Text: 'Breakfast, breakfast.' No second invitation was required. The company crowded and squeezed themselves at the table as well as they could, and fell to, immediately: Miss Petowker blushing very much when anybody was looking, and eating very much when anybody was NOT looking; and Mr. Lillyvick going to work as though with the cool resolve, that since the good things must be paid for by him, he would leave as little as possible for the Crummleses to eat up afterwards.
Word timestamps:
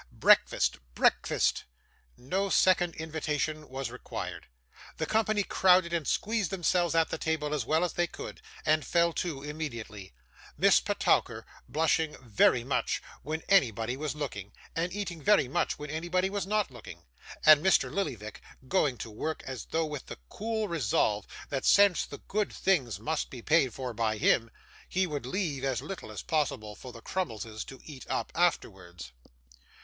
'Breakfast, 0.11 0.79
breakfast.' 0.95 1.65
No 2.17 2.49
second 2.49 2.95
invitation 2.95 3.69
was 3.69 3.91
required. 3.91 4.47
The 4.97 5.05
company 5.05 5.43
crowded 5.43 5.93
and 5.93 6.07
squeezed 6.07 6.49
themselves 6.49 6.95
at 6.95 7.11
the 7.11 7.19
table 7.19 7.53
as 7.53 7.65
well 7.67 7.83
as 7.83 7.93
they 7.93 8.07
could, 8.07 8.41
and 8.65 8.83
fell 8.83 9.13
to, 9.13 9.43
immediately: 9.43 10.15
Miss 10.57 10.79
Petowker 10.79 11.45
blushing 11.69 12.15
very 12.19 12.63
much 12.63 12.99
when 13.21 13.43
anybody 13.47 13.95
was 13.95 14.15
looking, 14.15 14.53
and 14.75 14.91
eating 14.91 15.21
very 15.21 15.47
much 15.47 15.77
when 15.77 15.91
anybody 15.91 16.31
was 16.31 16.47
NOT 16.47 16.71
looking; 16.71 17.03
and 17.45 17.63
Mr. 17.63 17.93
Lillyvick 17.93 18.41
going 18.67 18.97
to 18.97 19.11
work 19.11 19.43
as 19.45 19.65
though 19.65 19.85
with 19.85 20.07
the 20.07 20.17
cool 20.29 20.67
resolve, 20.67 21.27
that 21.49 21.63
since 21.63 22.07
the 22.07 22.17
good 22.17 22.51
things 22.51 22.99
must 22.99 23.29
be 23.29 23.43
paid 23.43 23.71
for 23.71 23.93
by 23.93 24.17
him, 24.17 24.49
he 24.89 25.05
would 25.05 25.27
leave 25.27 25.63
as 25.63 25.79
little 25.79 26.09
as 26.11 26.23
possible 26.23 26.73
for 26.73 26.91
the 26.91 27.03
Crummleses 27.03 27.63
to 27.65 27.79
eat 27.83 28.07
up 28.09 28.31
afterwards. 28.33 29.11